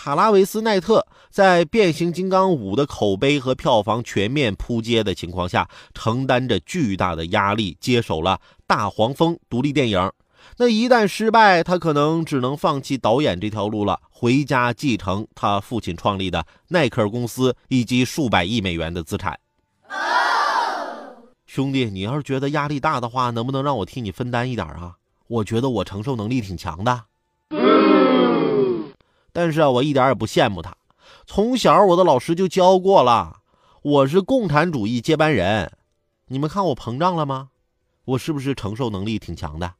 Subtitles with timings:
[0.00, 10.12] 塔拉维斯奈特在《变形金刚五》的口碑和票房全面扑街的情况下，承担着巨大的压力，接手了《大黄蜂》独立电影。
[10.58, 19.36] 那一旦失败，他可能只能放弃导演这条路了，回家继承他父亲创立的耐克公司以及数百亿美元的资产。
[21.44, 24.94] 兄弟，你要是觉得压力大的话，能不能让我替你分担一点啊？
[25.26, 27.02] 我觉得我承受能力挺强的。
[29.40, 30.76] 但是啊，我一点也不羡慕他。
[31.24, 33.36] 从小我的老师就教过了，
[33.82, 35.70] 我是共产主义接班人。
[36.26, 37.50] 你们看我膨胀了吗？
[38.04, 39.74] 我是不是承受能力挺强的？